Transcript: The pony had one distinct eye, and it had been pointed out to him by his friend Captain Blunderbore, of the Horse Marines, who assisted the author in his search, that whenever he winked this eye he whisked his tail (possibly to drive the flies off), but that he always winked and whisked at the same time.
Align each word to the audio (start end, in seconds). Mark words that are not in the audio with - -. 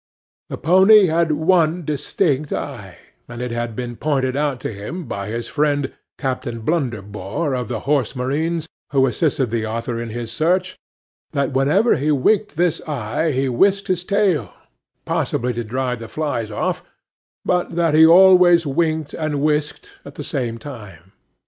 The 0.49 0.57
pony 0.57 1.05
had 1.05 1.31
one 1.33 1.85
distinct 1.85 2.51
eye, 2.51 2.97
and 3.29 3.39
it 3.39 3.51
had 3.51 3.75
been 3.75 3.97
pointed 3.97 4.35
out 4.35 4.59
to 4.61 4.73
him 4.73 5.03
by 5.05 5.27
his 5.27 5.47
friend 5.47 5.93
Captain 6.17 6.61
Blunderbore, 6.61 7.53
of 7.53 7.67
the 7.67 7.81
Horse 7.81 8.15
Marines, 8.15 8.67
who 8.91 9.05
assisted 9.05 9.51
the 9.51 9.67
author 9.67 9.99
in 10.01 10.09
his 10.09 10.31
search, 10.31 10.75
that 11.33 11.51
whenever 11.53 11.97
he 11.97 12.09
winked 12.11 12.57
this 12.57 12.81
eye 12.87 13.29
he 13.31 13.47
whisked 13.47 13.89
his 13.89 14.03
tail 14.03 14.51
(possibly 15.05 15.53
to 15.53 15.63
drive 15.63 15.99
the 15.99 16.07
flies 16.07 16.49
off), 16.49 16.83
but 17.45 17.73
that 17.73 17.93
he 17.93 18.03
always 18.07 18.65
winked 18.65 19.13
and 19.13 19.39
whisked 19.39 19.99
at 20.03 20.15
the 20.15 20.23
same 20.23 20.57
time. 20.57 21.11